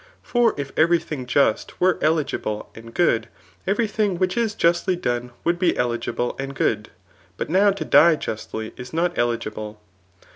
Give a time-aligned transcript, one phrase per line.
[0.23, 3.27] For if every thing just were eligible and good,
[3.67, 6.89] every thing which is justly done would be eligible and good;
[7.37, 9.79] biit now to die justly is not eligible.